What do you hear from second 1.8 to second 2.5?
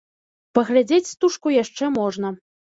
можна.